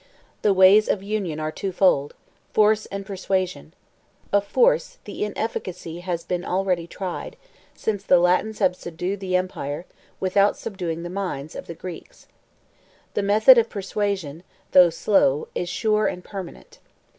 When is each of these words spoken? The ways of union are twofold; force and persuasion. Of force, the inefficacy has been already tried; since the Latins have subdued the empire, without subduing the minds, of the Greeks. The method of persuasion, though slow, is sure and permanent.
The 0.41 0.51
ways 0.51 0.89
of 0.89 1.03
union 1.03 1.39
are 1.39 1.51
twofold; 1.51 2.15
force 2.53 2.87
and 2.87 3.05
persuasion. 3.05 3.71
Of 4.33 4.47
force, 4.47 4.97
the 5.03 5.23
inefficacy 5.23 5.99
has 5.99 6.23
been 6.23 6.43
already 6.43 6.87
tried; 6.87 7.35
since 7.75 8.01
the 8.03 8.17
Latins 8.17 8.57
have 8.57 8.75
subdued 8.75 9.19
the 9.19 9.35
empire, 9.35 9.85
without 10.19 10.57
subduing 10.57 11.03
the 11.03 11.11
minds, 11.11 11.55
of 11.55 11.67
the 11.67 11.75
Greeks. 11.75 12.25
The 13.13 13.21
method 13.21 13.59
of 13.59 13.69
persuasion, 13.69 14.41
though 14.71 14.89
slow, 14.89 15.49
is 15.53 15.69
sure 15.69 16.07
and 16.07 16.23
permanent. 16.23 16.79